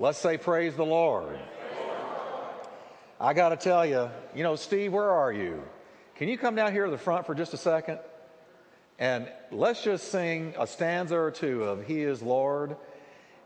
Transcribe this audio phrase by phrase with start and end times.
[0.00, 1.36] Let's say, Praise the Lord.
[3.20, 5.60] I got to tell you, you know, Steve, where are you?
[6.14, 7.98] Can you come down here to the front for just a second?
[9.00, 12.76] And let's just sing a stanza or two of He is Lord.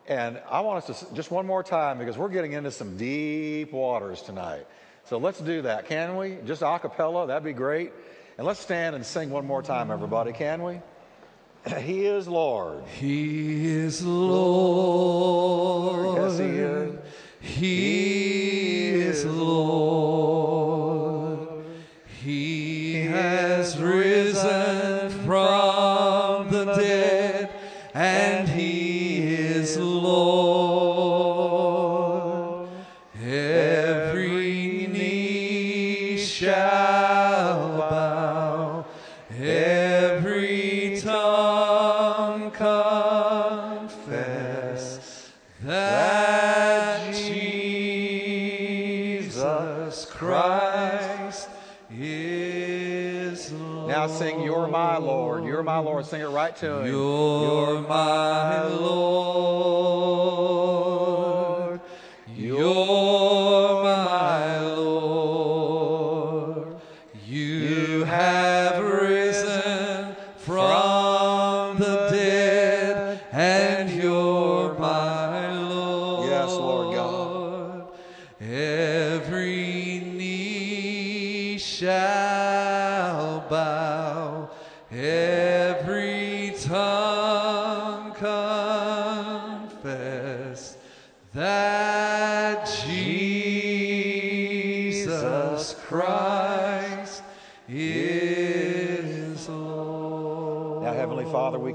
[0.06, 3.72] And I want us to just one more time because we're getting into some deep
[3.72, 4.66] waters tonight.
[5.04, 6.36] So let's do that, can we?
[6.44, 7.92] Just a cappella, that'd be great.
[8.36, 10.80] And let's stand and sing one more time, everybody, can we?
[11.80, 12.82] He is Lord.
[12.98, 15.36] He is Lord.
[16.16, 16.98] Yes, He is.
[17.40, 20.41] He is Lord.
[55.62, 56.04] You're my Lord.
[56.06, 56.88] Sing it right to Him.
[56.88, 59.92] You're my Lord.
[62.36, 63.01] You're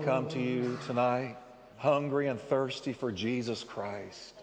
[0.08, 1.36] come to you tonight
[1.76, 4.36] hungry and thirsty for Jesus Christ.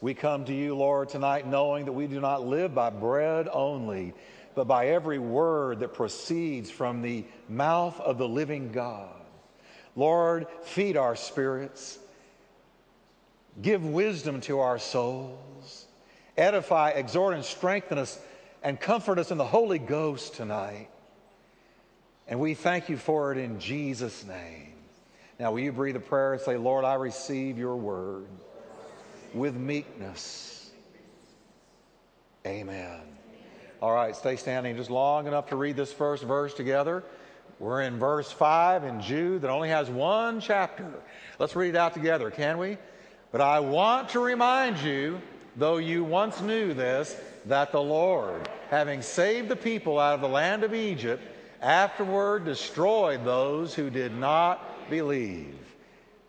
[0.00, 4.14] We come to you, Lord, tonight knowing that we do not live by bread only,
[4.54, 9.10] but by every word that proceeds from the mouth of the living God.
[9.96, 11.98] Lord, feed our spirits,
[13.60, 15.88] give wisdom to our souls,
[16.36, 18.20] edify, exhort, and strengthen us,
[18.62, 20.88] and comfort us in the Holy Ghost tonight.
[22.28, 24.72] And we thank you for it in Jesus' name.
[25.42, 28.28] Now, will you breathe a prayer and say, Lord, I receive your word
[29.34, 30.70] with meekness.
[32.46, 33.00] Amen.
[33.80, 37.02] All right, stay standing just long enough to read this first verse together.
[37.58, 40.88] We're in verse 5 in Jude that only has one chapter.
[41.40, 42.78] Let's read it out together, can we?
[43.32, 45.20] But I want to remind you,
[45.56, 47.16] though you once knew this,
[47.46, 51.20] that the Lord, having saved the people out of the land of Egypt,
[51.60, 55.58] afterward destroyed those who did not believe.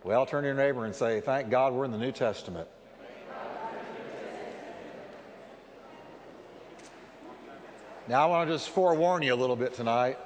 [0.04, 2.68] Well, turn to your neighbor and say, Thank God we're in the New Testament.
[8.06, 10.18] Now, I want to just forewarn you a little bit tonight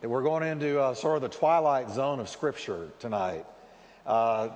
[0.00, 3.44] that we're going into uh, sort of the twilight zone of Scripture tonight.
[4.06, 4.48] Uh, uh,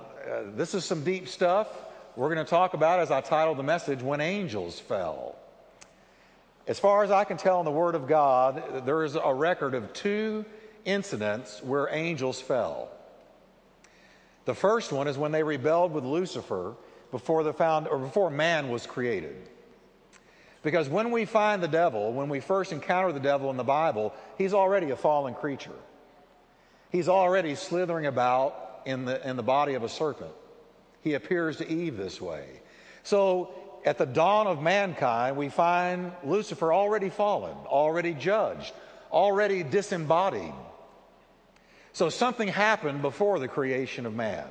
[0.55, 1.67] this is some deep stuff.
[2.15, 5.35] We're going to talk about, as I titled the message, When Angels Fell.
[6.67, 9.75] As far as I can tell in the Word of God, there is a record
[9.75, 10.43] of two
[10.85, 12.89] incidents where angels fell.
[14.45, 16.75] The first one is when they rebelled with Lucifer
[17.11, 19.35] before the found or before man was created.
[20.63, 24.13] Because when we find the devil, when we first encounter the devil in the Bible,
[24.37, 25.71] he's already a fallen creature.
[26.91, 30.31] He's already slithering about in the, in the body of a serpent.
[31.01, 32.61] He appears to Eve this way.
[33.03, 33.53] So
[33.85, 38.73] at the dawn of mankind, we find Lucifer already fallen, already judged,
[39.11, 40.53] already disembodied.
[41.93, 44.47] So something happened before the creation of man.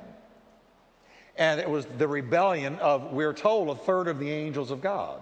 [1.36, 5.20] And it was the rebellion of, we're told, a third of the angels of God.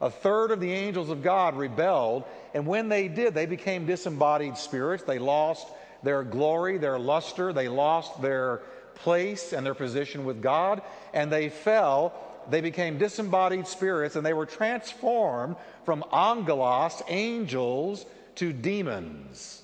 [0.00, 4.56] A third of the angels of God rebelled, and when they did, they became disembodied
[4.56, 5.04] spirits.
[5.04, 5.66] They lost
[6.02, 8.62] their glory, their luster, they lost their
[8.96, 12.12] place and their position with God, and they fell.
[12.50, 18.04] They became disembodied spirits, and they were transformed from angelos, angels,
[18.36, 19.63] to demons.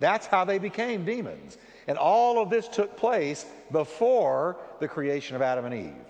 [0.00, 1.56] That's how they became demons.
[1.86, 6.04] And all of this took place before the creation of Adam and Eve.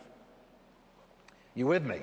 [1.54, 2.00] You with me?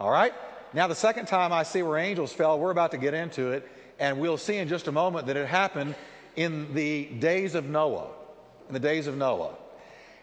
[0.00, 0.32] All right?
[0.72, 3.68] Now, the second time I see where angels fell, we're about to get into it,
[3.98, 5.94] and we'll see in just a moment that it happened
[6.36, 8.08] in the days of Noah.
[8.68, 9.54] In the days of Noah.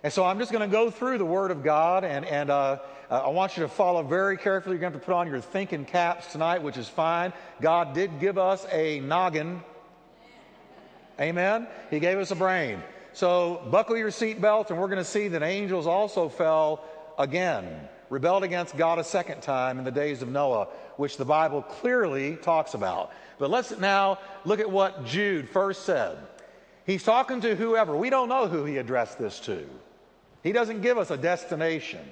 [0.03, 2.79] And so I'm just going to go through the Word of God, and, and uh,
[3.09, 4.75] uh, I want you to follow very carefully.
[4.75, 7.33] You're going to have to put on your thinking caps tonight, which is fine.
[7.59, 9.61] God did give us a noggin.
[11.19, 11.67] Amen?
[11.89, 12.81] He gave us a brain.
[13.13, 16.83] So buckle your seatbelt, and we're going to see that angels also fell
[17.17, 20.67] again, rebelled against God a second time in the days of Noah,
[20.97, 23.11] which the Bible clearly talks about.
[23.39, 26.17] But let's now look at what Jude first said.
[26.85, 27.95] He's talking to whoever.
[27.95, 29.65] We don't know who he addressed this to.
[30.43, 32.07] He doesn't give us a destination.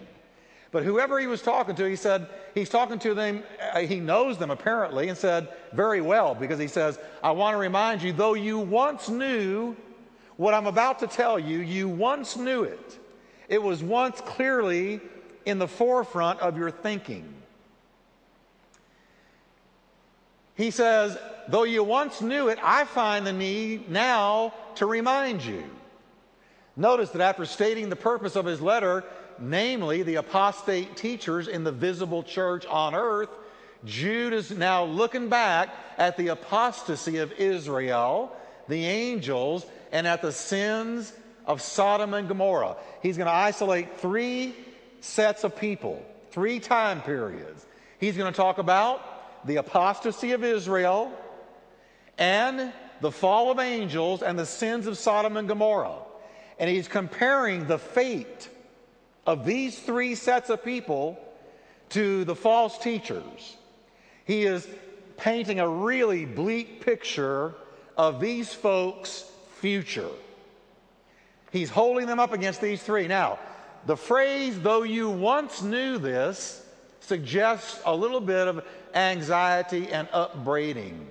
[0.74, 3.44] But whoever he was talking to, he said, he's talking to them,
[3.74, 7.60] uh, he knows them apparently, and said, very well, because he says, I want to
[7.60, 9.76] remind you, though you once knew
[10.36, 13.00] what I'm about to tell you, you once knew it.
[13.48, 15.00] It was once clearly
[15.46, 17.32] in the forefront of your thinking.
[20.56, 25.64] He says, though you once knew it, I find the need now to remind you.
[26.76, 29.04] Notice that after stating the purpose of his letter,
[29.40, 33.30] namely the apostate teachers in the visible church on earth,
[33.86, 38.36] Jude is now looking back at the apostasy of Israel,
[38.68, 41.14] the angels, and at the sins
[41.46, 42.78] of Sodom and Gomorrah.
[43.02, 44.56] He's going to isolate three
[45.02, 47.66] sets of people, three time periods.
[48.00, 51.12] He's going to talk about the apostasy of Israel
[52.18, 52.72] and
[53.02, 56.00] the fall of angels and the sins of Sodom and Gomorrah.
[56.58, 58.50] And he's comparing the fate
[59.26, 61.18] of these three sets of people
[61.90, 63.58] to the false teachers.
[64.26, 64.68] He is
[65.18, 67.54] painting a really bleak picture
[67.98, 70.10] of these folks' future.
[71.52, 73.08] He's holding them up against these three.
[73.08, 73.40] Now,
[73.86, 76.66] the phrase, though you once knew this,
[77.02, 78.66] suggests a little bit of
[78.96, 81.06] anxiety and upbraiding.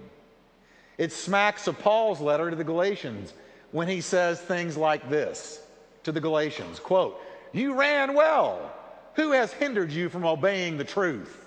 [0.98, 3.32] It smacks of Paul's letter to the Galatians
[3.72, 5.60] when he says things like this
[6.04, 7.20] to the Galatians quote,
[7.52, 8.72] You ran well.
[9.14, 11.38] Who has hindered you from obeying the truth?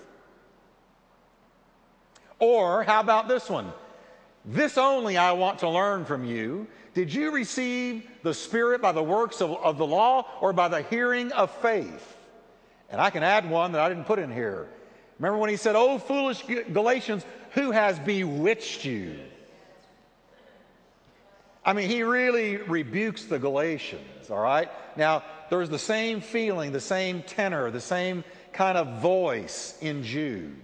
[2.38, 3.72] Or how about this one?
[4.44, 6.68] This only I want to learn from you.
[6.94, 10.82] Did you receive the Spirit by the works of, of, the law or by the
[10.82, 12.16] hearing of faith?
[12.88, 14.68] And I can add one that I didn't put in here.
[15.18, 19.18] Remember when he said, Oh, foolish Galatians, who has bewitched you?
[21.66, 24.70] I mean, he really rebukes the Galatians, all right?
[24.96, 28.22] Now, there's the same feeling, the same tenor, the same
[28.52, 30.62] kind of voice in Jude.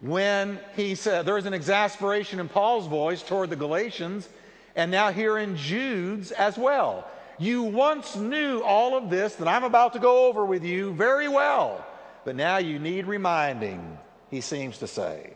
[0.00, 4.28] When he said, there's an exasperation in Paul's voice toward the Galatians,
[4.74, 7.08] and now here in Jude's as well.
[7.38, 11.28] You once knew all of this that I'm about to go over with you very
[11.28, 11.86] well,
[12.24, 13.96] but now you need reminding,
[14.28, 15.34] he seems to say.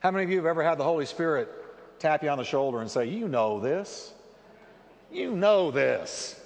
[0.00, 1.48] How many of you have ever had the Holy Spirit
[2.00, 4.12] tap you on the shoulder and say, You know this.
[5.12, 6.40] You know this.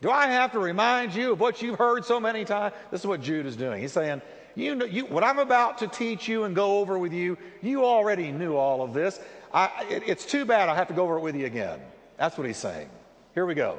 [0.00, 2.74] Do I have to remind you of what you've heard so many times?
[2.90, 3.80] This is what Jude is doing.
[3.80, 4.22] He's saying,
[4.54, 7.84] you know, you, what I'm about to teach you and go over with you, you
[7.84, 9.20] already knew all of this.
[9.52, 11.80] I, it, it's too bad I have to go over it with you again.
[12.16, 12.88] That's what he's saying.
[13.34, 13.78] Here we go.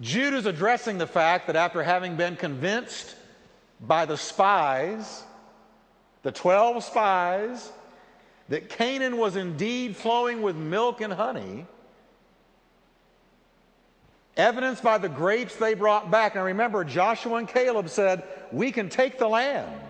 [0.00, 3.16] Jude is addressing the fact that after having been convinced
[3.80, 5.24] by the spies,
[6.22, 7.72] the 12 spies,
[8.48, 11.66] that Canaan was indeed flowing with milk and honey,
[14.36, 16.34] evidenced by the grapes they brought back.
[16.34, 18.22] Now remember, Joshua and Caleb said,
[18.52, 19.80] We can take the land.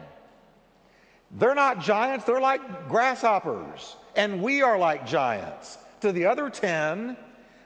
[1.30, 5.78] They're not giants, they're like grasshoppers, and we are like giants.
[6.00, 7.16] To the other 10,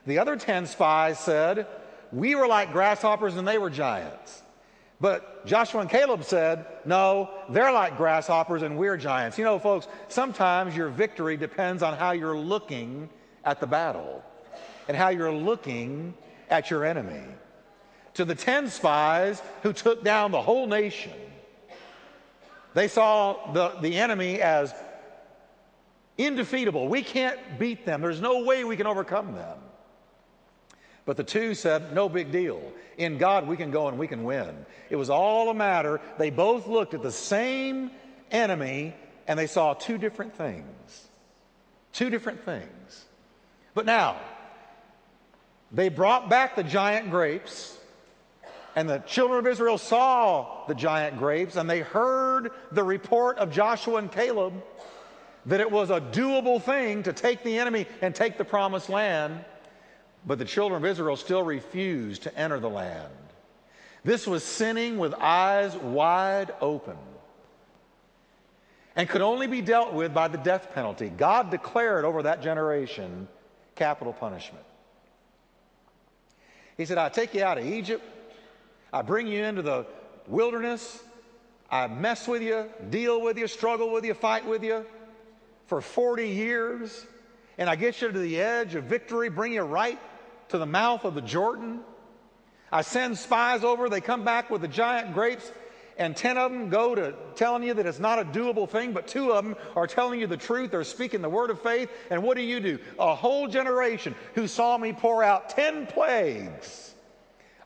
[0.05, 1.65] the other 10 spies said,
[2.11, 4.42] We were like grasshoppers and they were giants.
[5.03, 9.37] But Joshua and Caleb said, no, they're like grasshoppers and we're giants.
[9.37, 13.09] You know, folks, sometimes your victory depends on how you're looking
[13.43, 14.23] at the battle
[14.87, 16.13] and how you're looking
[16.49, 17.25] at your enemy.
[18.13, 21.11] To the 10 spies who took down the whole nation,
[22.73, 24.73] they saw the, the enemy as
[26.17, 26.87] indefeatable.
[26.87, 29.57] We can't beat them, there's no way we can overcome them.
[31.05, 32.61] But the two said, no big deal.
[32.97, 34.65] In God, we can go and we can win.
[34.89, 35.99] It was all a matter.
[36.17, 37.91] They both looked at the same
[38.31, 38.95] enemy
[39.27, 41.07] and they saw two different things.
[41.91, 43.05] Two different things.
[43.73, 44.17] But now,
[45.71, 47.77] they brought back the giant grapes,
[48.75, 53.51] and the children of Israel saw the giant grapes, and they heard the report of
[53.51, 54.53] Joshua and Caleb
[55.45, 59.43] that it was a doable thing to take the enemy and take the promised land.
[60.25, 63.11] But the children of Israel still refused to enter the land.
[64.03, 66.97] This was sinning with eyes wide open
[68.95, 71.09] and could only be dealt with by the death penalty.
[71.09, 73.27] God declared over that generation
[73.75, 74.63] capital punishment.
[76.77, 78.03] He said, I take you out of Egypt,
[78.91, 79.85] I bring you into the
[80.27, 81.03] wilderness,
[81.69, 84.85] I mess with you, deal with you, struggle with you, fight with you
[85.67, 87.05] for 40 years,
[87.57, 89.99] and I get you to the edge of victory, bring you right
[90.53, 91.79] to the mouth of the Jordan.
[92.71, 95.51] I send spies over, they come back with the giant grapes,
[95.97, 99.07] and 10 of them go to telling you that it's not a doable thing, but
[99.07, 100.69] two of them are telling you the truth.
[100.69, 101.89] They're speaking the word of faith.
[102.11, 102.77] And what do you do?
[102.99, 106.93] A whole generation who saw me pour out 10 plagues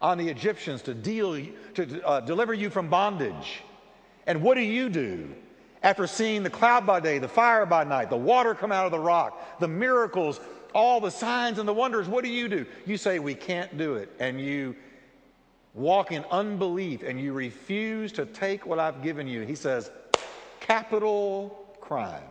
[0.02, 3.64] on the Egyptians to deal to uh, deliver you from bondage.
[4.26, 5.36] And what do you do?
[5.84, 8.92] After seeing the cloud by day, the fire by night, the water come out of
[8.92, 10.40] the rock, the miracles,
[10.74, 12.66] all the signs and the wonders, what do you do?
[12.86, 14.12] You say, We can't do it.
[14.20, 14.76] And you
[15.74, 19.42] walk in unbelief and you refuse to take what I've given you.
[19.42, 19.92] He says,
[20.60, 22.24] Capital crime.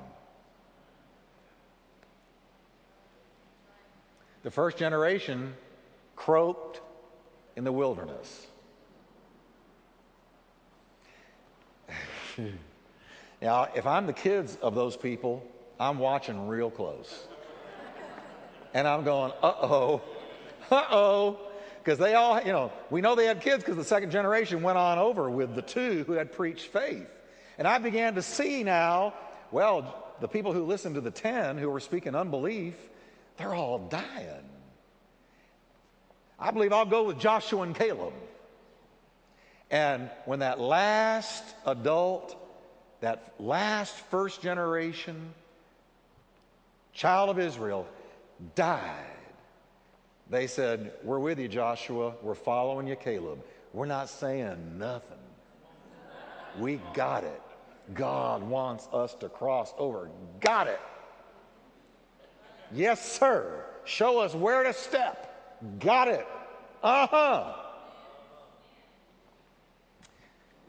[4.42, 5.54] The first generation
[6.14, 6.80] croaked
[7.56, 8.46] in the wilderness.
[13.42, 15.44] now, if I'm the kids of those people,
[15.80, 17.26] I'm watching real close.
[18.76, 20.02] And I'm going, uh oh,
[20.70, 21.38] uh oh.
[21.82, 24.76] Because they all, you know, we know they had kids because the second generation went
[24.76, 27.08] on over with the two who had preached faith.
[27.56, 29.14] And I began to see now,
[29.50, 32.74] well, the people who listened to the 10 who were speaking unbelief,
[33.38, 34.44] they're all dying.
[36.38, 38.12] I believe I'll go with Joshua and Caleb.
[39.70, 42.36] And when that last adult,
[43.00, 45.32] that last first generation
[46.92, 47.86] child of Israel
[48.54, 49.04] died,
[50.28, 52.14] they said, We're with you, Joshua.
[52.22, 53.42] We're following you, Caleb.
[53.72, 55.18] We're not saying nothing.
[56.58, 57.42] We got it.
[57.94, 60.10] God wants us to cross over.
[60.40, 60.80] Got it.
[62.72, 63.64] Yes, sir.
[63.84, 65.78] Show us where to step.
[65.78, 66.26] Got it.
[66.82, 67.54] Uh huh.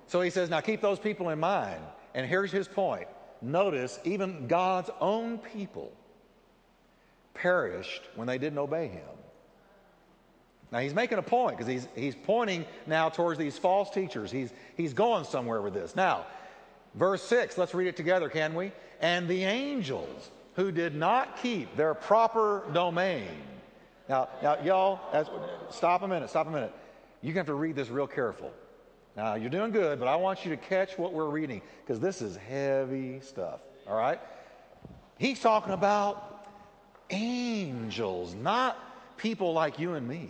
[0.07, 1.81] So he says, now keep those people in mind.
[2.13, 3.07] And here's his point.
[3.41, 5.91] Notice, even God's own people
[7.37, 9.01] perished when they didn't obey him.
[10.71, 14.31] Now he's making a point because he's, he's pointing now towards these false teachers.
[14.31, 15.95] He's, he's going somewhere with this.
[15.95, 16.25] Now,
[16.95, 18.71] verse 6, let's read it together, can we?
[18.99, 23.29] And the angels who did not keep their proper domain
[24.09, 25.29] now, now y'all, as,
[25.69, 26.73] stop a minute, stop a minute.
[27.23, 28.53] To have to read this real careful.
[29.15, 32.21] Now, you're doing good, but I want you to catch what we're reading because this
[32.21, 34.19] is heavy stuff, all right?
[35.17, 36.36] He's talking about
[37.09, 38.77] angels, not
[39.17, 40.29] people like you and me.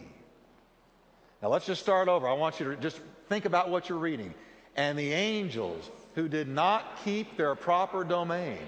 [1.41, 2.27] Now, let's just start over.
[2.27, 4.33] I want you to just think about what you're reading.
[4.75, 8.59] And the angels who did not keep their proper domain,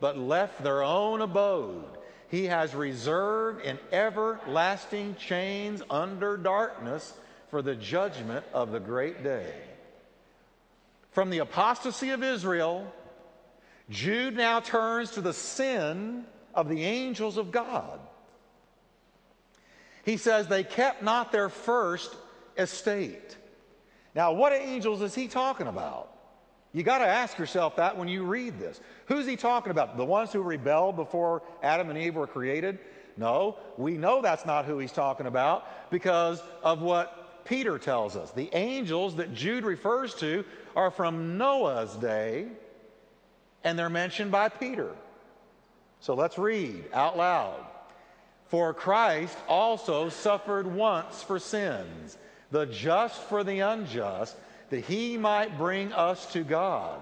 [0.00, 1.84] but left their own abode
[2.30, 7.12] he has reserved in everlasting chains under darkness
[7.50, 9.52] for the judgment of the great day.
[11.10, 12.86] From the apostasy of Israel,
[13.90, 18.00] Jude now turns to the sin of the angels of God.
[20.04, 22.14] He says, They kept not their first
[22.56, 23.36] estate.
[24.14, 26.08] Now, what angels is he talking about?
[26.72, 28.80] You got to ask yourself that when you read this.
[29.06, 29.96] Who's he talking about?
[29.96, 32.78] The ones who rebelled before Adam and Eve were created?
[33.16, 38.30] No, we know that's not who he's talking about because of what Peter tells us.
[38.30, 40.44] The angels that Jude refers to
[40.76, 42.46] are from Noah's day,
[43.64, 44.94] and they're mentioned by Peter.
[46.00, 47.66] So let's read out loud.
[48.48, 52.18] For Christ also suffered once for sins,
[52.50, 54.36] the just for the unjust
[54.70, 57.00] that he might bring us to God,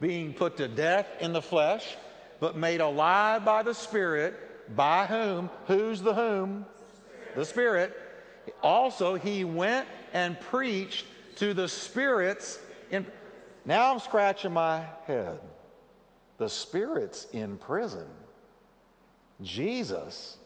[0.00, 1.96] being put to death in the flesh,
[2.40, 4.34] but made alive by the Spirit,
[4.74, 5.48] by whom?
[5.66, 6.66] Who's the whom?
[7.36, 7.96] The Spirit.
[8.62, 11.06] Also, he went and preached
[11.36, 12.58] to the spirits
[12.90, 13.06] in.
[13.64, 15.38] Now I'm scratching my head.
[16.38, 18.06] The spirits in prison.
[19.42, 20.38] Jesus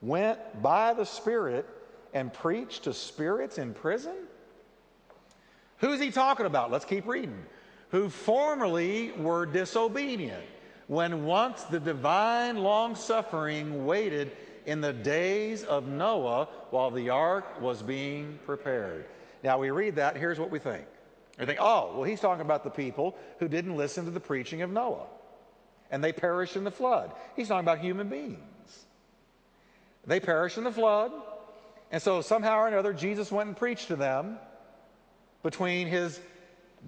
[0.00, 1.68] went by the Spirit
[2.14, 4.16] and preached to spirits in prison?
[5.78, 6.70] Who's he talking about?
[6.70, 7.44] Let's keep reading.
[7.90, 10.44] Who formerly were disobedient,
[10.86, 14.32] when once the divine long suffering waited
[14.66, 19.06] in the days of Noah while the ark was being prepared.
[19.42, 20.86] Now we read that, here's what we think.
[21.38, 24.62] We think, oh, well, he's talking about the people who didn't listen to the preaching
[24.62, 25.06] of Noah
[25.92, 27.12] and they perish in the flood.
[27.36, 28.38] He's talking about human beings.
[30.04, 31.12] They perish in the flood,
[31.92, 34.38] and so somehow or another, Jesus went and preached to them
[35.44, 36.18] between his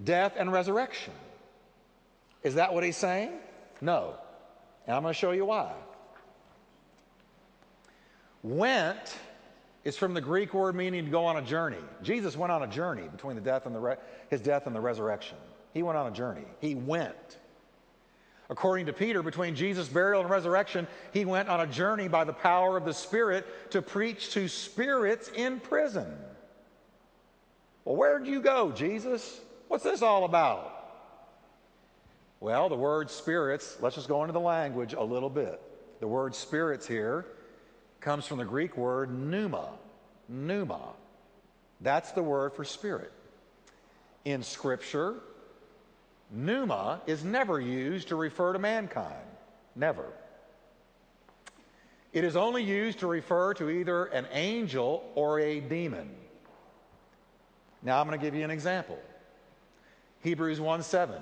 [0.03, 1.13] death and resurrection.
[2.43, 3.31] Is that what he's saying?
[3.79, 4.15] No.
[4.85, 5.71] And I'm going to show you why.
[8.43, 9.17] Went
[9.83, 11.77] is from the Greek word meaning to go on a journey.
[12.01, 13.97] Jesus went on a journey between the death and the re-
[14.29, 15.37] his death and the resurrection.
[15.73, 16.45] He went on a journey.
[16.59, 17.37] He went.
[18.49, 22.33] According to Peter, between Jesus' burial and resurrection, he went on a journey by the
[22.33, 26.15] power of the Spirit to preach to spirits in prison.
[27.85, 29.39] Well, where'd you go, Jesus?
[29.67, 30.71] What's this all about?
[32.39, 35.59] Well, the word spirits, let's just go into the language a little bit.
[35.99, 37.25] The word spirits here
[37.99, 39.69] comes from the Greek word pneuma.
[40.29, 40.93] Pneuma.
[41.81, 43.11] That's the word for spirit.
[44.25, 45.15] In Scripture,
[46.31, 49.13] pneuma is never used to refer to mankind.
[49.75, 50.05] Never.
[52.13, 56.09] It is only used to refer to either an angel or a demon.
[57.83, 58.97] Now I'm going to give you an example.
[60.21, 61.21] Hebrews 1 7.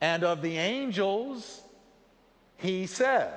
[0.00, 1.62] And of the angels,
[2.58, 3.32] he says,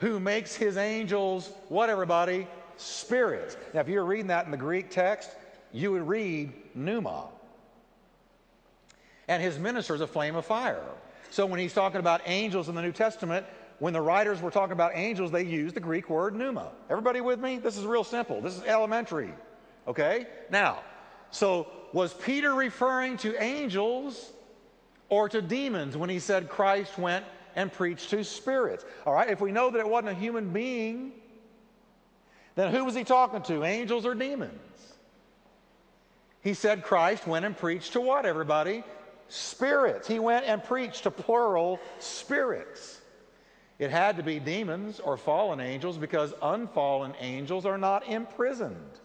[0.00, 2.46] who makes his angels, what everybody?
[2.76, 3.56] Spirits.
[3.74, 5.30] Now, if you were reading that in the Greek text,
[5.72, 7.24] you would read pneuma.
[9.30, 10.82] And his ministers a flame of fire.
[11.30, 13.46] So when he's talking about angels in the New Testament,
[13.78, 16.72] when the writers were talking about angels, they used the Greek word pneuma.
[16.90, 17.58] Everybody with me?
[17.58, 18.40] This is real simple.
[18.40, 19.32] This is elementary.
[19.86, 20.26] Okay?
[20.50, 20.80] Now,
[21.30, 24.32] so was Peter referring to angels
[25.08, 28.84] or to demons when he said Christ went and preached to spirits?
[29.06, 31.12] All right, if we know that it wasn't a human being,
[32.56, 34.58] then who was he talking to, angels or demons?
[36.42, 38.82] He said Christ went and preached to what, everybody?
[39.30, 40.08] Spirits.
[40.08, 43.00] He went and preached to plural spirits.
[43.78, 48.98] It had to be demons or fallen angels because unfallen angels are not imprisoned.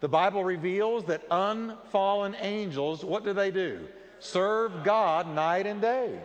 [0.00, 3.86] The Bible reveals that unfallen angels, what do they do?
[4.18, 6.18] Serve God night and day.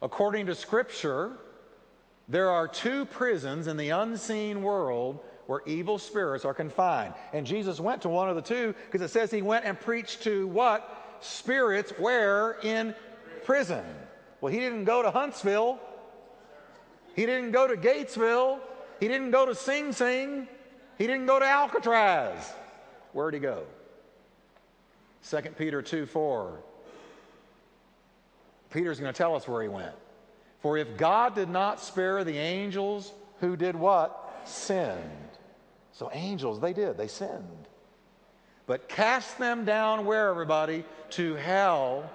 [0.00, 1.32] According to Scripture,
[2.28, 5.18] there are two prisons in the unseen world
[5.48, 7.14] where evil spirits are confined.
[7.32, 10.22] And Jesus went to one of the two because it says he went and preached
[10.24, 11.18] to what?
[11.20, 12.58] Spirits where?
[12.62, 12.94] In
[13.44, 13.82] prison.
[14.42, 15.80] Well, he didn't go to Huntsville.
[17.16, 18.58] He didn't go to Gatesville.
[19.00, 20.46] He didn't go to Sing Sing.
[20.98, 22.52] He didn't go to Alcatraz.
[23.14, 23.64] Where'd he go?
[25.30, 26.58] 2 Peter 2 4.
[28.70, 29.94] Peter's going to tell us where he went.
[30.60, 34.42] For if God did not spare the angels who did what?
[34.44, 35.27] Sinned.
[35.98, 37.66] So, angels, they did, they sinned.
[38.66, 40.84] But cast them down where, everybody?
[41.10, 42.08] To hell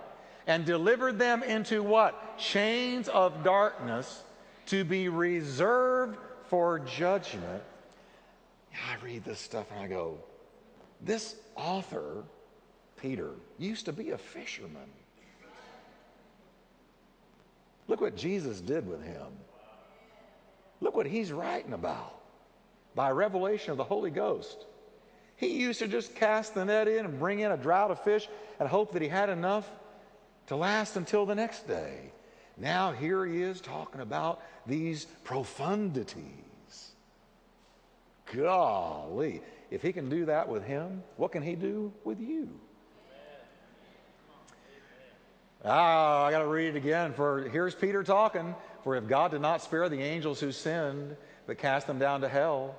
[0.48, 2.38] and delivered them into what?
[2.38, 4.24] Chains of darkness
[4.68, 6.18] to be reserved
[6.48, 7.62] for judgment.
[8.74, 10.18] I read this stuff and I go,
[11.02, 12.24] this author,
[12.96, 14.88] Peter, used to be a fisherman.
[17.90, 19.28] Look what Jesus did with him.
[20.80, 22.23] Look what he's writing about
[22.96, 24.66] by revelation of the Holy Ghost.
[25.36, 28.28] He used to just cast the net in and bring in a drought of fish
[28.60, 29.70] and hope that he had enough
[30.48, 32.12] to last until the next day.
[32.58, 36.22] Now, here he is talking about these profundities.
[38.34, 42.50] Golly, if he can do that with him, what can he do with you?
[45.66, 47.14] Ah, I got to read it again.
[47.14, 48.54] For here's Peter talking.
[48.84, 51.16] For if God did not spare the angels who sinned,
[51.48, 52.76] but cast them down to hell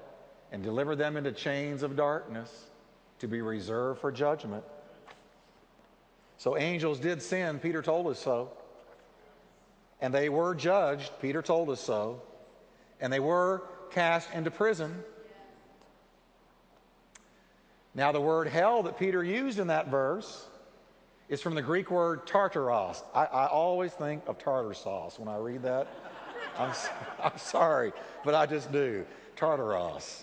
[0.55, 2.67] and delivered them into chains of darkness
[3.19, 4.63] to be reserved for judgment.
[6.39, 7.59] So angels did sin.
[7.59, 8.53] Peter told us so.
[10.01, 11.11] And they were judged.
[11.21, 12.23] Peter told us so.
[13.01, 15.03] And they were cast into prison.
[17.93, 20.47] Now, the word hell that Peter used in that verse
[21.29, 23.03] is from the Greek word tartaros.
[23.13, 25.89] I, I always think of tartar sauce when I read that.
[26.57, 26.73] I'm,
[27.25, 27.93] I'm sorry,
[28.25, 29.05] but I just do.
[29.37, 30.23] Tartaros.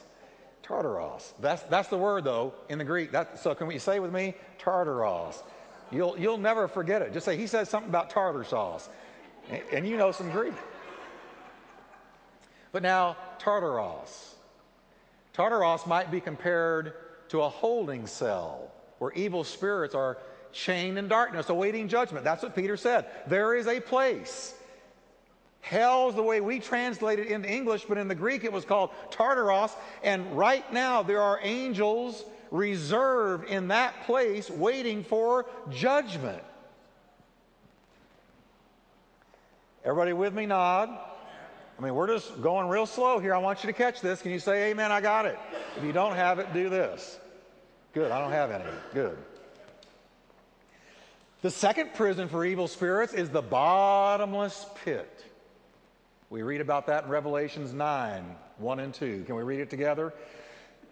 [0.72, 1.34] Tartaros.
[1.42, 3.12] That's, that's the word, though, in the Greek.
[3.12, 4.36] That, so, can we say with me?
[4.58, 5.44] Tartaros.
[5.92, 7.12] You'll, you'll never forget it.
[7.12, 8.88] Just say, he said something about tartar sauce.
[9.50, 10.54] And, and you know some Greek.
[12.72, 14.36] But now, Tartaros.
[15.34, 16.94] Tartaros might be compared
[17.30, 20.18] to a holding cell where evil spirits are
[20.54, 22.24] chained in darkness, awaiting judgment.
[22.24, 23.08] That's what Peter said.
[23.28, 24.54] There is a place.
[25.62, 28.66] Hell is the way we translate it into English, but in the Greek it was
[28.66, 29.72] called Tartaros.
[30.04, 36.44] And right now there are angels reserved in that place waiting for judgment.
[39.86, 40.46] Everybody with me?
[40.46, 40.90] Nod.
[40.90, 43.34] I mean, we're just going real slow here.
[43.34, 44.22] I want you to catch this.
[44.22, 44.92] Can you say, Amen?
[44.92, 45.40] I got it.
[45.78, 47.18] If you don't have it, do this.
[47.94, 48.12] Good.
[48.12, 48.64] I don't have any.
[48.94, 49.18] Good.
[51.42, 55.26] The second prison for evil spirits is the bottomless pit.
[56.32, 58.24] We read about that in Revelations 9
[58.58, 59.26] 1 and 2.
[59.26, 60.14] Can we read it together?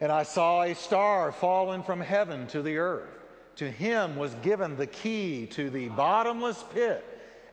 [0.02, 3.08] And I saw a star fallen from heaven to the earth.
[3.56, 7.06] To him was given the key to the bottomless pit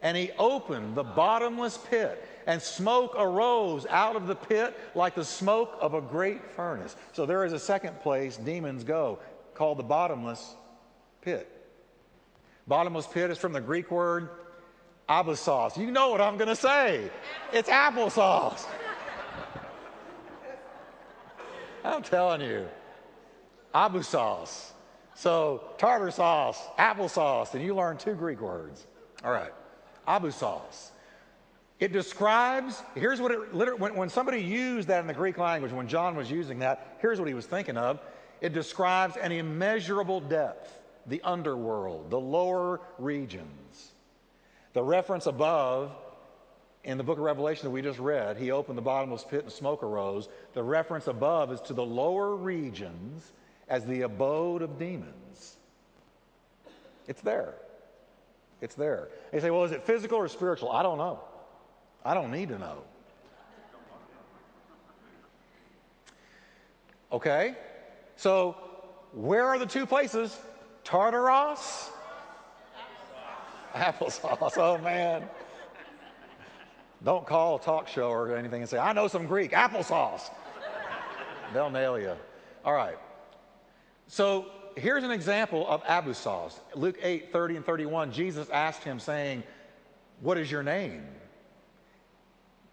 [0.03, 5.25] And he opened the bottomless pit, and smoke arose out of the pit like the
[5.25, 6.96] smoke of a great furnace.
[7.12, 9.20] So there is a second place demons go
[9.55, 10.57] called the bottomless
[11.22, 11.49] pit.
[12.66, 14.29] Bottomless pit is from the Greek word
[15.09, 15.77] applesauce.
[15.77, 17.11] You know what I'm going to say.
[17.53, 18.64] It's applesauce.
[21.85, 22.66] I'm telling you.
[23.75, 24.73] Abu sauce.
[25.14, 28.87] So tartar sauce, applesauce, and you learn two Greek words.
[29.25, 29.53] All right.
[30.07, 30.92] Abu sauce.
[31.79, 35.73] It describes, here's what it literally, when, when somebody used that in the Greek language,
[35.73, 38.01] when John was using that, here's what he was thinking of.
[38.40, 43.92] It describes an immeasurable depth, the underworld, the lower regions.
[44.77, 45.91] The reference above
[46.85, 49.51] in the book of Revelation that we just read, he opened the bottomless pit and
[49.51, 50.29] smoke arose.
[50.53, 53.33] The reference above is to the lower regions
[53.71, 55.57] as the abode of demons.
[57.09, 57.55] It's there.
[58.61, 59.09] It's there.
[59.33, 60.71] They say, well, is it physical or spiritual?
[60.71, 61.21] I don't know.
[62.05, 62.83] I don't need to know.
[67.12, 67.55] Okay?
[68.17, 68.57] So,
[69.15, 70.39] where are the two places?
[70.85, 71.93] Tartaros?
[73.77, 74.57] Applesauce.
[74.57, 75.25] Oh, man.
[77.05, 79.53] Don't call a talk show or anything and say, I know some Greek.
[79.53, 80.31] Applesauce.
[81.53, 82.15] They'll nail you.
[82.65, 82.97] All right.
[84.09, 86.59] So, here's an example of Abu sauce.
[86.75, 89.43] Luke 8, 30 and 31, Jesus asked him, saying,
[90.21, 91.05] What is your name?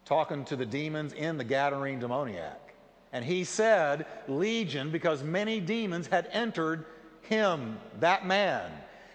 [0.06, 2.74] Talking to the demons in the Gadarene demoniac.
[3.12, 6.86] And he said, Legion, because many demons had entered
[7.22, 8.72] him, that man.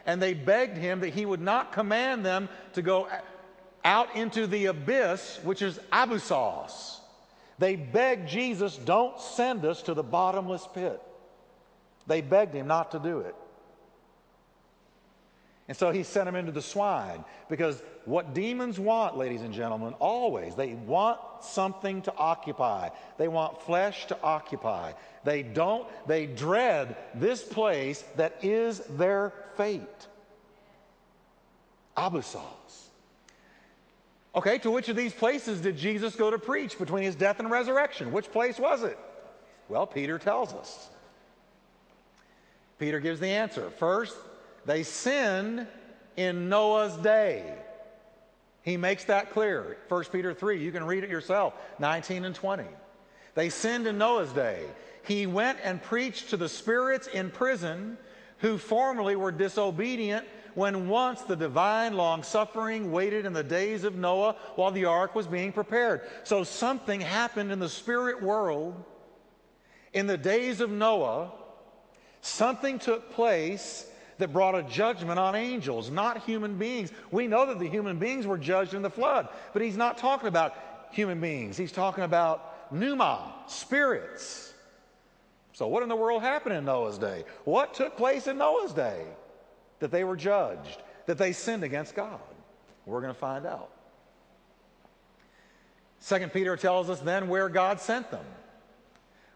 [0.09, 3.09] And they begged him that he would not command them to go
[3.85, 6.97] out into the abyss, which is Abusos.
[7.59, 10.99] They begged Jesus, Don't send us to the bottomless pit.
[12.07, 13.35] They begged him not to do it.
[15.69, 19.93] And so he sent them into the swine because what demons want, ladies and gentlemen,
[19.99, 22.89] always, they want something to occupy.
[23.19, 24.93] They want flesh to occupy.
[25.25, 30.07] They don't, they dread this place that is their fate.
[31.99, 32.39] Abusos.
[34.35, 37.51] Okay, to which of these places did Jesus go to preach between his death and
[37.51, 38.11] resurrection?
[38.11, 38.99] Which place was it?
[39.69, 40.89] Well, Peter tells us.
[42.79, 43.69] Peter gives the answer.
[43.71, 44.17] First,
[44.69, 45.67] they sinned
[46.17, 47.55] in Noah's day.
[48.63, 49.79] He makes that clear.
[49.89, 52.65] 1 Peter 3, you can read it yourself, 19 and 20.
[53.35, 54.67] They sinned in Noah's day.
[55.05, 57.97] He went and preached to the spirits in prison
[58.39, 63.97] who formerly were disobedient when once the divine long suffering waited in the days of
[63.97, 66.03] Noah while the ark was being prepared.
[66.25, 68.85] So something happened in the spirit world
[69.95, 71.33] in the days of Noah
[72.21, 73.87] Something took place
[74.19, 76.93] that brought a judgment on angels, not human beings.
[77.11, 80.29] We know that the human beings were judged in the flood, but he's not talking
[80.29, 80.55] about
[80.91, 81.57] human beings.
[81.57, 84.53] He's talking about pneuma, spirits.
[85.53, 87.25] So, what in the world happened in Noah's day?
[87.45, 89.05] What took place in Noah's day
[89.81, 92.21] that they were judged, that they sinned against God?
[92.87, 93.71] We're going to find out.
[96.01, 98.25] Second Peter tells us then where God sent them.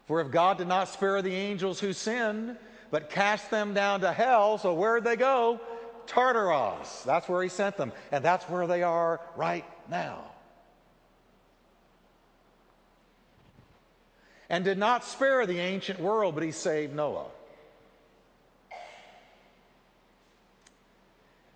[0.05, 2.57] For if God did not spare the angels who sinned,
[2.93, 4.59] but cast them down to hell.
[4.59, 5.59] So where'd they go?
[6.05, 7.03] Tartaros.
[7.03, 7.91] That's where he sent them.
[8.11, 10.25] And that's where they are right now.
[14.47, 17.25] And did not spare the ancient world, but he saved Noah.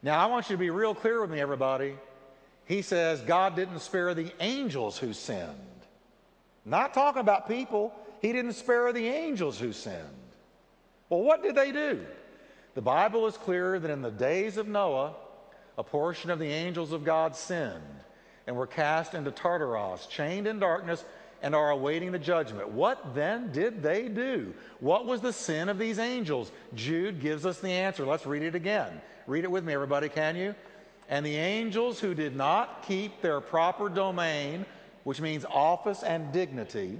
[0.01, 1.93] Now, I want you to be real clear with me, everybody.
[2.65, 5.51] He says God didn't spare the angels who sinned.
[6.65, 10.26] Not talking about people, he didn't spare the angels who sinned.
[11.09, 12.05] Well, what did they do?
[12.75, 15.15] The Bible is clear that in the days of Noah,
[15.77, 17.81] a portion of the angels of God sinned
[18.45, 21.03] and were cast into Tartarus, chained in darkness,
[21.41, 22.69] and are awaiting the judgment.
[22.69, 24.53] What then did they do?
[24.79, 26.51] What was the sin of these angels?
[26.73, 28.05] Jude gives us the answer.
[28.05, 29.01] Let's read it again.
[29.27, 30.55] Read it with me, everybody, can you?
[31.09, 34.65] And the angels who did not keep their proper domain,
[35.03, 36.97] which means office and dignity,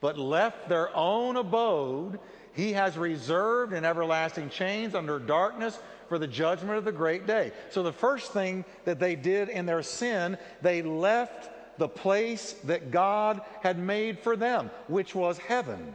[0.00, 2.18] but left their own abode
[2.54, 5.78] he has reserved in everlasting chains under darkness
[6.08, 7.52] for the judgment of the great day.
[7.70, 12.92] So, the first thing that they did in their sin, they left the place that
[12.92, 15.92] God had made for them, which was heaven.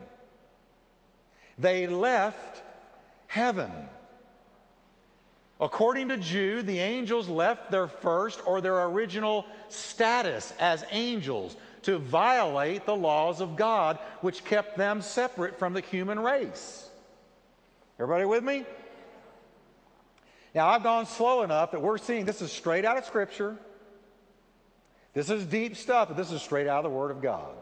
[1.57, 2.61] They left
[3.27, 3.71] heaven.
[5.61, 11.97] According to Jude, the angels left their first or their original status as angels to
[11.97, 16.87] violate the laws of God, which kept them separate from the human race.
[17.99, 18.65] Everybody with me?
[20.55, 23.57] Now, I've gone slow enough that we're seeing this is straight out of Scripture.
[25.13, 27.55] This is deep stuff, but this is straight out of the Word of God.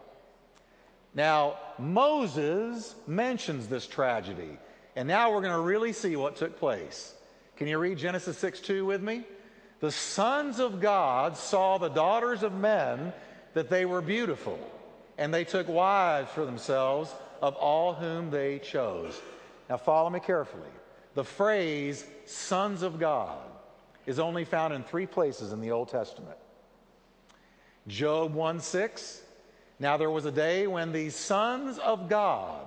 [1.14, 4.58] Now, Moses mentions this tragedy,
[4.96, 7.14] and now we're going to really see what took place.
[7.56, 9.24] Can you read Genesis 6 2 with me?
[9.80, 13.14] The sons of God saw the daughters of men
[13.58, 14.60] that they were beautiful,
[15.18, 19.20] and they took wives for themselves of all whom they chose.
[19.68, 20.70] Now, follow me carefully.
[21.16, 23.40] The phrase sons of God
[24.06, 26.38] is only found in three places in the Old Testament
[27.88, 29.24] Job 1 6.
[29.80, 32.64] Now, there was a day when the sons of God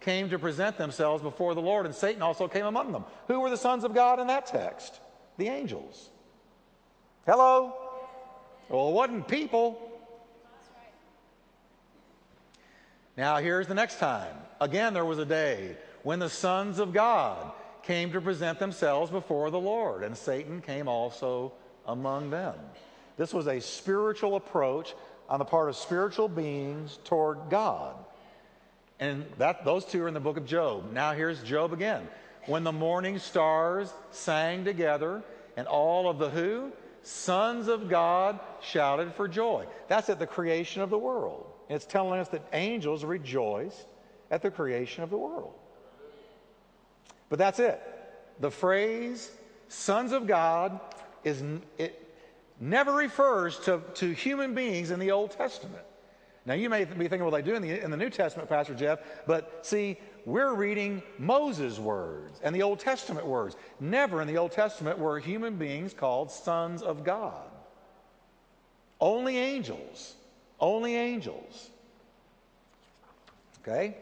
[0.00, 3.04] came to present themselves before the Lord, and Satan also came among them.
[3.28, 4.98] Who were the sons of God in that text?
[5.36, 6.08] The angels.
[7.26, 7.74] Hello?
[8.70, 9.90] Well, it wasn't people.
[13.16, 14.34] Now, here's the next time.
[14.60, 19.50] Again, there was a day when the sons of God came to present themselves before
[19.50, 21.52] the Lord, and Satan came also
[21.86, 22.54] among them.
[23.16, 24.94] This was a spiritual approach
[25.28, 27.96] on the part of spiritual beings toward God.
[28.98, 30.92] And that, those two are in the book of Job.
[30.92, 32.08] Now here's Job again.
[32.46, 35.22] When the morning stars sang together,
[35.56, 36.72] and all of the who?
[37.02, 39.66] Sons of God shouted for joy.
[39.88, 41.51] That's at the creation of the world.
[41.68, 43.84] It's telling us that angels rejoice
[44.30, 45.54] at the creation of the world.
[47.28, 47.80] But that's it.
[48.40, 49.30] The phrase
[49.68, 50.80] sons of God
[51.24, 51.42] is
[51.78, 51.98] it
[52.60, 55.84] never refers to, to human beings in the Old Testament.
[56.44, 58.74] Now, you may be thinking, well, they do in the, in the New Testament, Pastor
[58.74, 59.96] Jeff, but see,
[60.26, 63.56] we're reading Moses' words and the Old Testament words.
[63.80, 67.44] Never in the Old Testament were human beings called sons of God.
[69.00, 70.14] Only angels.
[70.62, 71.70] Only angels.
[73.60, 73.96] Okay?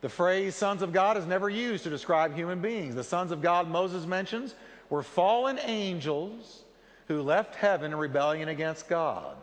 [0.00, 2.94] The phrase sons of God is never used to describe human beings.
[2.94, 4.54] The sons of God Moses mentions
[4.88, 6.62] were fallen angels
[7.08, 9.36] who left heaven in rebellion against God.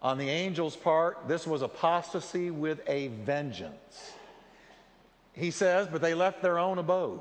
[0.00, 4.12] On the angels' part, this was apostasy with a vengeance.
[5.34, 7.20] He says, but they left their own abode.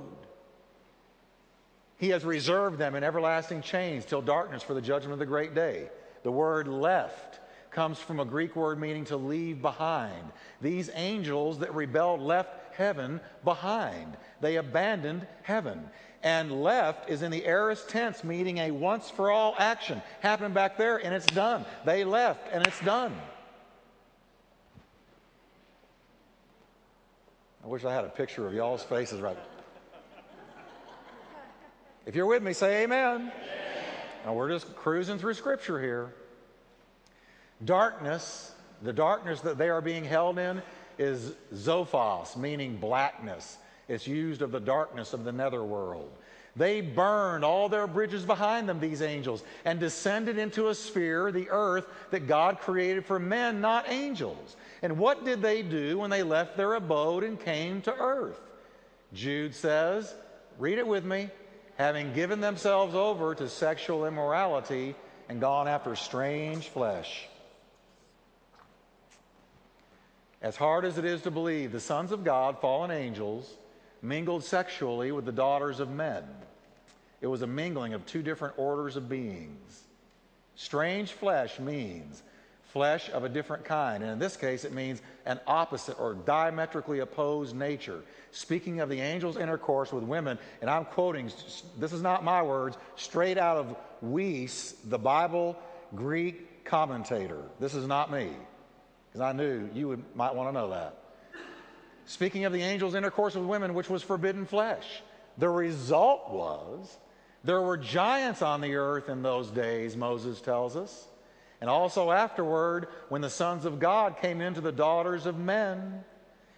[1.98, 5.56] He has reserved them in everlasting chains till darkness for the judgment of the great
[5.56, 5.90] day.
[6.24, 7.40] The word left
[7.74, 10.32] comes from a Greek word meaning to leave behind.
[10.62, 14.16] These angels that rebelled left heaven behind.
[14.42, 15.90] They abandoned heaven.
[16.22, 20.02] And left is in the aorist tense, meaning a once for all action.
[20.22, 21.66] Happened back there and it's done.
[21.86, 23.14] They left and it's done.
[27.64, 29.38] I wish I had a picture of y'all's faces right.
[32.06, 33.16] If you're with me, say amen.
[33.16, 33.32] amen.
[34.26, 36.14] Now we're just cruising through scripture here.
[37.64, 40.62] Darkness, the darkness that they are being held in,
[40.98, 43.58] is zophos, meaning blackness.
[43.88, 46.12] It's used of the darkness of the netherworld.
[46.56, 51.50] They burned all their bridges behind them, these angels, and descended into a sphere, the
[51.50, 54.56] earth, that God created for men, not angels.
[54.84, 58.40] And what did they do when they left their abode and came to earth?
[59.14, 60.14] Jude says,
[60.60, 61.30] read it with me,
[61.78, 64.96] having given themselves over to sexual immorality
[65.30, 67.28] and gone after strange flesh.
[70.44, 73.50] As hard as it is to believe, the sons of God, fallen angels,
[74.02, 76.24] mingled sexually with the daughters of men.
[77.22, 79.84] It was a mingling of two different orders of beings.
[80.56, 82.22] Strange flesh means
[82.74, 84.04] flesh of a different kind.
[84.04, 88.02] And in this case, it means an opposite or diametrically opposed nature.
[88.32, 91.32] Speaking of the angel's intercourse with women, and I'm quoting,
[91.78, 95.56] this is not my words, straight out of Wuest, the Bible
[95.96, 97.44] Greek commentator.
[97.60, 98.32] This is not me,
[99.14, 100.98] because I knew you would, might want to know that.
[102.06, 105.04] Speaking of the angel's intercourse with women, which was forbidden flesh,
[105.38, 106.98] the result was
[107.44, 111.08] there were giants on the earth in those days, Moses tells us.
[111.62, 116.04] And also afterward, when the sons of God came into the daughters of men,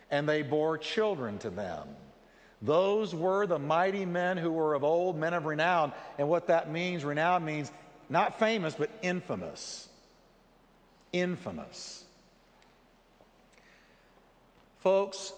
[0.09, 1.89] and they bore children to them.
[2.61, 5.91] Those were the mighty men who were of old, men of renown.
[6.17, 7.69] And what that means, renown means
[8.07, 9.89] not famous, but infamous.
[11.11, 12.04] Infamous.
[14.85, 15.33] Folks,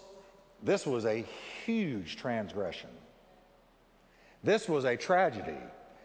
[0.62, 1.24] this was a
[1.64, 2.90] huge transgression.
[4.44, 5.56] This was a tragedy.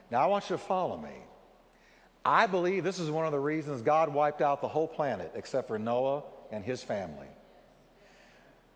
[0.10, 1.12] Now, I want you to follow me.
[2.24, 5.68] I believe this is one of the reasons God wiped out the whole planet except
[5.68, 7.28] for Noah and his family.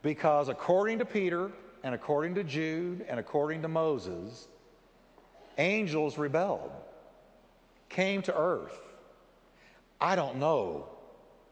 [0.02, 1.50] Because according to Peter,
[1.82, 4.50] and according to Jude, and according to Moses,
[5.58, 6.74] angels rebelled,
[7.88, 8.78] came to earth.
[10.02, 10.90] I don't know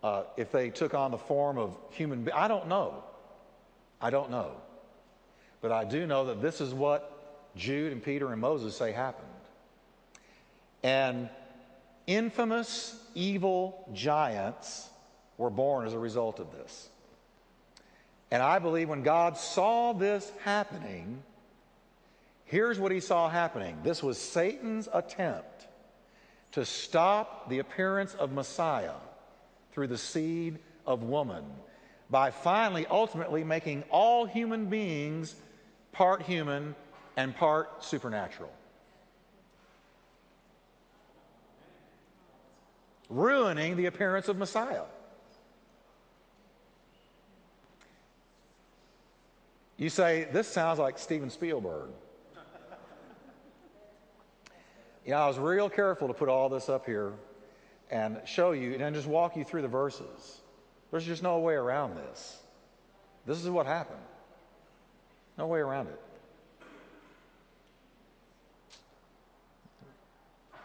[0.06, 2.38] uh, if they took on the form of human beings.
[2.38, 3.04] I don't know.
[4.00, 4.52] I don't know.
[5.62, 9.28] But I do know that this is what Jude and Peter and Moses say happened.
[10.84, 11.28] And
[12.06, 14.88] infamous evil giants
[15.40, 16.88] were born as a result of this.
[18.30, 21.24] And I believe when God saw this happening,
[22.44, 25.66] here's what he saw happening this was Satan's attempt
[26.52, 28.92] to stop the appearance of Messiah
[29.76, 30.58] through the seed
[30.88, 31.44] of woman
[32.10, 35.36] by finally, ultimately making all human beings
[35.92, 36.74] part human
[37.18, 38.52] and part supernatural.
[43.10, 44.84] Ruining the appearance of Messiah.
[49.78, 51.90] You say, this sounds like Steven Spielberg.
[55.06, 57.12] Yeah, I was real careful to put all this up here
[57.92, 60.42] and show you and just walk you through the verses.
[60.92, 62.38] There's just no way around this.
[63.26, 64.00] This is what happened.
[65.38, 66.00] No way around it.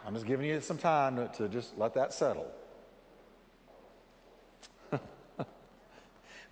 [0.07, 2.51] I'm just giving you some time to, to just let that settle.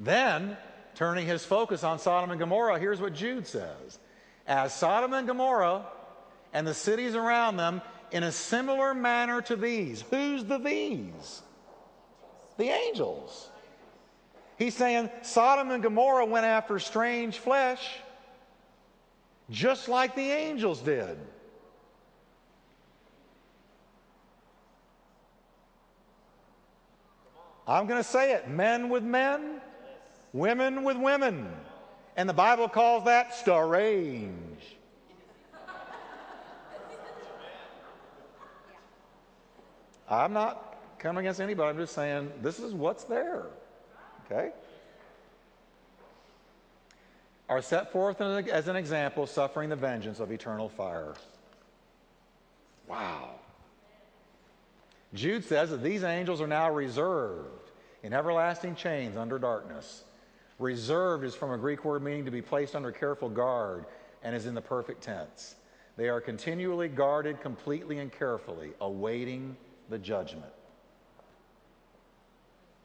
[0.00, 0.56] then,
[0.94, 3.98] turning his focus on Sodom and Gomorrah, here's what Jude says
[4.46, 5.86] As Sodom and Gomorrah
[6.52, 10.02] and the cities around them, in a similar manner to these.
[10.10, 11.42] Who's the these?
[12.56, 13.50] The angels.
[14.58, 18.00] He's saying Sodom and Gomorrah went after strange flesh
[19.50, 21.16] just like the angels did.
[27.66, 29.60] I'm going to say it men with men,
[30.32, 31.48] women with women.
[32.16, 34.77] And the Bible calls that strange.
[40.10, 41.70] I'm not coming against anybody.
[41.70, 43.46] I'm just saying this is what's there.
[44.26, 44.50] Okay?
[47.48, 51.14] Are set forth as an example, suffering the vengeance of eternal fire.
[52.86, 53.30] Wow.
[55.14, 57.70] Jude says that these angels are now reserved
[58.02, 60.04] in everlasting chains under darkness.
[60.58, 63.86] Reserved is from a Greek word meaning to be placed under careful guard
[64.22, 65.54] and is in the perfect tense.
[65.96, 69.56] They are continually guarded completely and carefully, awaiting
[69.88, 70.52] the judgment.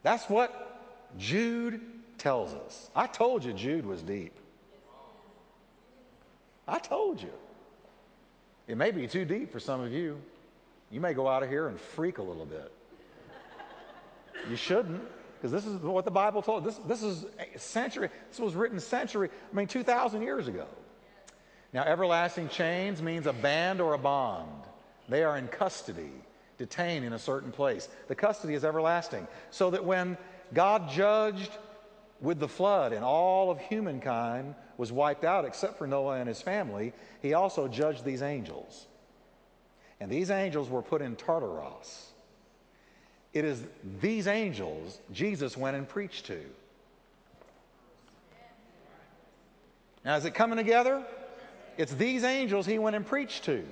[0.02, 0.80] That's what
[1.18, 1.80] Jude
[2.18, 2.90] tells us.
[2.94, 4.34] I told you Jude was deep.
[6.66, 7.32] I told you.
[8.66, 10.20] It may be too deep for some of you.
[10.90, 12.72] You may go out of here and freak a little bit.
[14.48, 15.02] You shouldn't,
[15.36, 16.64] because this is what the Bible told.
[16.64, 18.08] This, this is a century.
[18.30, 20.66] This was written century, I mean, 2,000 years ago.
[21.72, 24.48] Now, everlasting chains means a band or a bond.
[25.08, 26.12] They are in custody
[26.58, 27.88] detained in a certain place.
[28.08, 29.26] The custody is everlasting.
[29.50, 30.16] So that when
[30.52, 31.50] God judged
[32.20, 36.40] with the flood and all of humankind was wiped out except for Noah and his
[36.40, 38.86] family, he also judged these angels.
[40.00, 42.10] And these angels were put in Tartarus.
[43.32, 43.62] It is
[44.00, 46.40] these angels Jesus went and preached to.
[50.04, 51.04] Now, is it coming together?
[51.76, 53.64] It's these angels he went and preached to.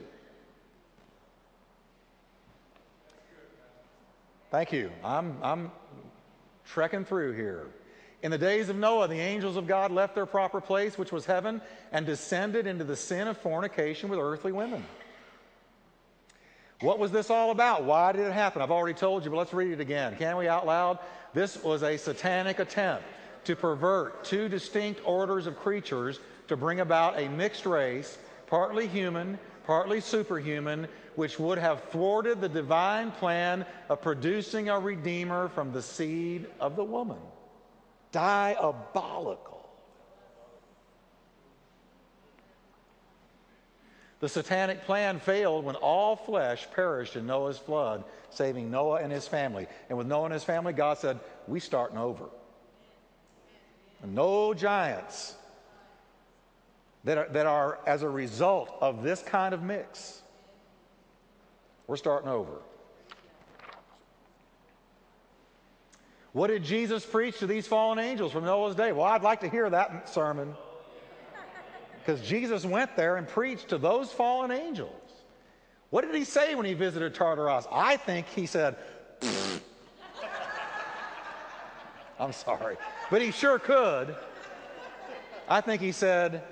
[4.52, 4.92] Thank you.
[5.02, 5.72] I'm, I'm
[6.66, 7.68] trekking through here.
[8.22, 11.24] In the days of Noah, the angels of God left their proper place, which was
[11.24, 14.84] heaven, and descended into the sin of fornication with earthly women.
[16.82, 17.84] What was this all about?
[17.84, 18.60] Why did it happen?
[18.60, 20.16] I've already told you, but let's read it again.
[20.16, 20.98] Can we out loud?
[21.32, 23.04] This was a satanic attempt
[23.44, 29.38] to pervert two distinct orders of creatures to bring about a mixed race, partly human,
[29.64, 35.82] partly superhuman, which would have thwarted the divine plan of producing a redeemer from the
[35.82, 37.18] seed of the woman.
[38.12, 39.52] Diabolical.
[44.20, 49.26] The satanic plan failed when all flesh perished in Noah's flood, saving Noah and his
[49.26, 49.66] family.
[49.88, 52.26] And with Noah and his family, God said, We starting over.
[54.04, 55.34] No giants
[57.04, 60.21] that are, that are as a result of this kind of mix.
[61.86, 62.52] We're starting over.
[66.32, 68.92] What did Jesus preach to these fallen angels from Noah's day?
[68.92, 70.54] Well, I'd like to hear that sermon.
[71.98, 74.90] Because Jesus went there and preached to those fallen angels.
[75.90, 77.66] What did he say when he visited Tartarus?
[77.70, 78.76] I think he said,
[82.18, 82.76] I'm sorry,
[83.10, 84.16] but he sure could.
[85.48, 86.44] I think he said,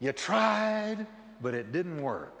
[0.00, 1.06] You tried,
[1.40, 2.39] but it didn't work.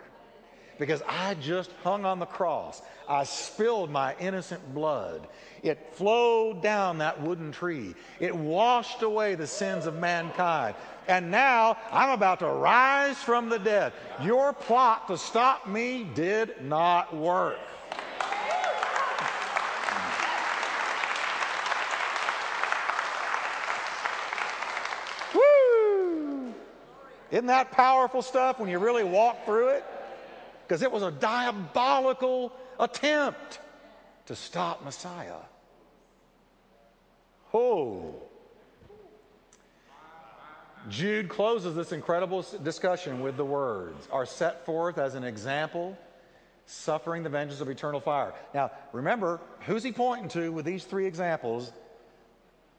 [0.80, 2.80] Because I just hung on the cross.
[3.06, 5.28] I spilled my innocent blood.
[5.62, 7.94] It flowed down that wooden tree.
[8.18, 10.74] It washed away the sins of mankind.
[11.06, 13.92] And now I'm about to rise from the dead.
[14.22, 17.58] Your plot to stop me did not work.
[25.34, 26.54] Woo!
[27.30, 29.84] Isn't that powerful stuff when you really walk through it?
[30.70, 33.58] Because it was a diabolical attempt
[34.26, 35.40] to stop Messiah.
[37.52, 38.14] Oh.
[40.88, 45.98] Jude closes this incredible discussion with the words are set forth as an example,
[46.66, 48.32] suffering the vengeance of eternal fire.
[48.54, 51.72] Now, remember, who's he pointing to with these three examples?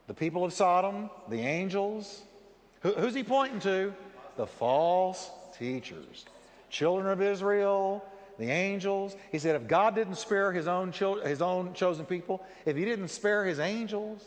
[0.08, 2.22] The people of Sodom, the angels.
[2.84, 3.94] Who, who's he pointing to?
[4.38, 5.30] The false
[5.60, 6.24] teachers.
[6.72, 8.03] Children of Israel,
[8.39, 9.15] the angels.
[9.32, 10.91] He said, if God didn't spare his own,
[11.24, 14.26] his own chosen people, if he didn't spare his angels,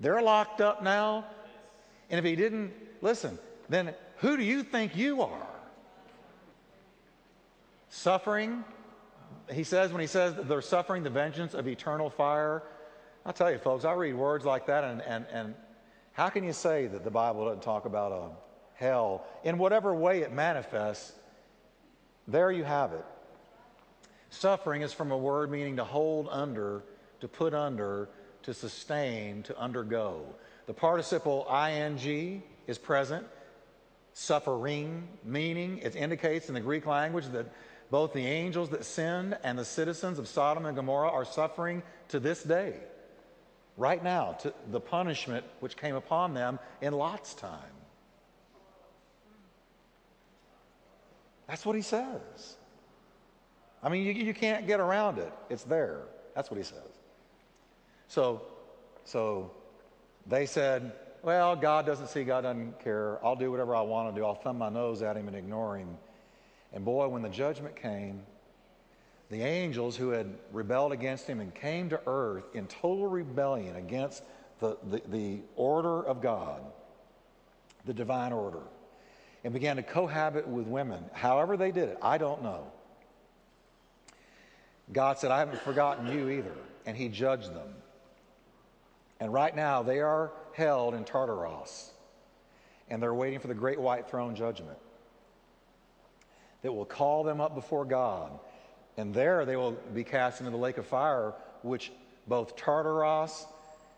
[0.00, 1.26] they're locked up now.
[2.10, 2.72] And if he didn't,
[3.02, 5.46] listen, then who do you think you are?
[7.90, 8.64] Suffering,
[9.52, 12.62] he says, when he says they're suffering the vengeance of eternal fire.
[13.24, 15.54] I'll tell you, folks, I read words like that, and, and, and
[16.12, 18.30] how can you say that the Bible doesn't talk about a
[18.74, 21.12] hell in whatever way it manifests?
[22.28, 23.04] There you have it.
[24.30, 26.82] Suffering is from a word meaning to hold under,
[27.20, 28.08] to put under,
[28.42, 30.26] to sustain, to undergo.
[30.66, 33.26] The participle ing is present.
[34.12, 37.46] Suffering, meaning, it indicates in the Greek language that
[37.90, 42.18] both the angels that sinned and the citizens of Sodom and Gomorrah are suffering to
[42.18, 42.74] this day,
[43.76, 47.60] right now, to the punishment which came upon them in Lot's time.
[51.46, 52.56] That's what he says.
[53.82, 55.32] I mean, you, you can't get around it.
[55.48, 56.00] It's there.
[56.34, 56.80] That's what he says.
[58.08, 58.42] So,
[59.04, 59.52] so
[60.26, 60.92] they said,
[61.22, 63.24] Well, God doesn't see, God doesn't care.
[63.24, 64.24] I'll do whatever I want to do.
[64.24, 65.96] I'll thumb my nose at him and ignore him.
[66.72, 68.22] And boy, when the judgment came,
[69.30, 74.22] the angels who had rebelled against him and came to earth in total rebellion against
[74.60, 76.60] the, the, the order of God,
[77.84, 78.62] the divine order,
[79.46, 81.04] and began to cohabit with women.
[81.12, 82.66] However, they did it, I don't know.
[84.92, 86.56] God said, I haven't forgotten you either.
[86.84, 87.68] And he judged them.
[89.20, 91.92] And right now, they are held in Tartarus.
[92.90, 94.78] And they're waiting for the great white throne judgment
[96.62, 98.32] that will call them up before God.
[98.96, 101.92] And there they will be cast into the lake of fire, which
[102.26, 103.46] both Tartarus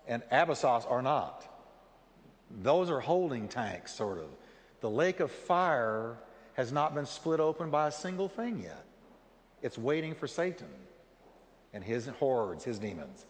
[0.06, 1.42] and Abyssos are not.
[2.50, 4.26] Those are holding tanks, sort of.
[4.80, 6.16] The lake of fire
[6.54, 8.84] has not been split open by a single thing yet.
[9.62, 10.68] It's waiting for Satan
[11.72, 13.24] and his hordes, his demons.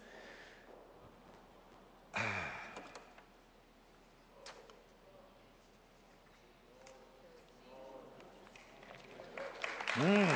[9.94, 10.28] Mm.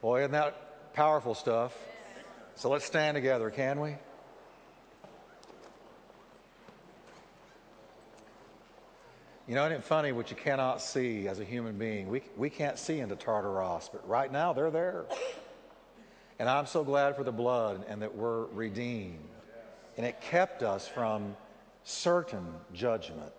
[0.00, 1.76] Boy, isn't that powerful stuff?
[2.58, 3.94] So let's stand together, can we?
[9.46, 12.08] You know, isn't it funny what you cannot see as a human being?
[12.08, 15.04] We, we can't see into Tartarus, but right now they're there.
[16.40, 19.28] And I'm so glad for the blood and that we're redeemed.
[19.96, 21.36] And it kept us from
[21.84, 23.32] certain judgment.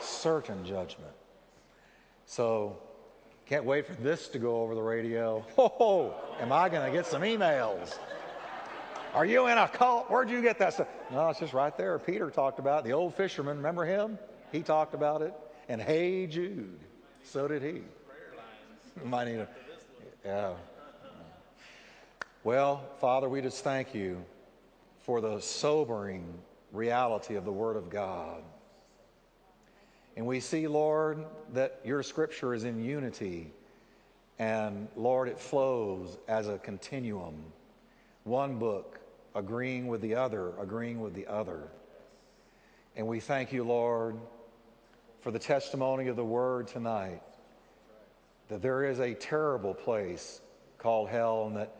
[0.00, 1.12] Certain judgment.
[2.26, 2.78] So,
[3.46, 5.44] can't wait for this to go over the radio.
[5.58, 7.98] Oh, am I going to get some emails?
[9.14, 10.10] Are you in a cult?
[10.10, 10.88] Where'd you get that stuff?
[11.12, 11.96] No, it's just right there.
[12.00, 12.88] Peter talked about it.
[12.88, 14.18] The old fisherman, remember him?
[14.50, 15.32] He talked about it.
[15.68, 16.80] And hey, Jude,
[17.22, 17.82] so did he.
[19.04, 19.48] Might need a,
[20.24, 20.54] yeah.
[22.42, 24.24] Well, Father, we just thank you
[25.02, 26.26] for the sobering
[26.72, 28.42] reality of the Word of God.
[30.16, 33.52] And we see, Lord, that your scripture is in unity.
[34.40, 37.36] And Lord, it flows as a continuum.
[38.24, 38.98] One book
[39.34, 41.68] agreeing with the other, agreeing with the other.
[42.96, 44.16] And we thank you, Lord,
[45.20, 47.20] for the testimony of the word tonight
[48.48, 50.40] that there is a terrible place
[50.78, 51.74] called hell and that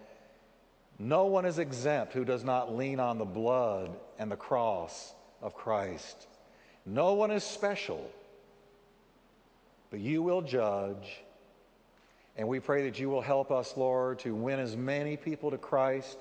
[0.98, 5.54] no one is exempt who does not lean on the blood and the cross of
[5.54, 6.26] Christ.
[6.86, 8.10] No one is special,
[9.90, 11.22] but you will judge.
[12.36, 15.58] And we pray that you will help us, Lord, to win as many people to
[15.58, 16.18] Christ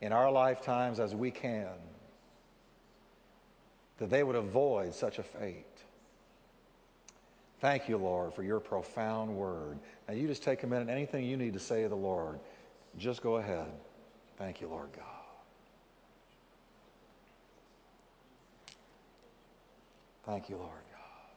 [0.00, 1.68] in our lifetimes as we can.
[3.98, 5.66] that they would avoid such a fate.
[7.60, 9.78] Thank you, Lord, for your profound word.
[10.08, 10.88] Now, you just take a minute.
[10.88, 12.40] Anything you need to say to the Lord,
[12.98, 13.66] just go ahead.
[14.38, 15.04] Thank you, Lord God.
[20.24, 21.34] Thank you, Lord God.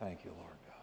[0.00, 0.74] Thank you, Lord God.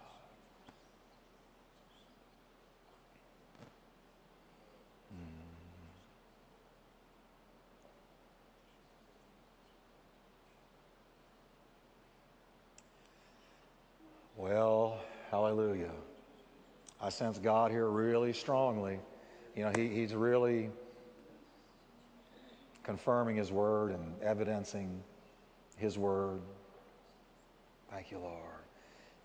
[14.37, 14.99] Well,
[15.45, 15.91] hallelujah.
[16.99, 18.99] I sense God here really strongly.
[19.55, 20.71] You know, he, He's really
[22.83, 25.03] confirming His word and evidencing
[25.77, 26.41] His word.
[27.91, 28.41] Thank you, Lord.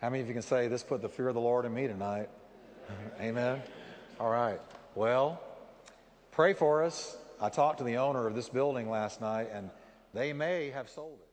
[0.02, 1.86] How many of you can say, This put the fear of the Lord in me
[1.86, 2.28] tonight?
[3.20, 3.62] Amen.
[4.18, 4.60] All right.
[4.94, 5.40] Well,
[6.32, 7.16] pray for us.
[7.40, 9.70] I talked to the owner of this building last night, and
[10.12, 11.29] they may have sold it.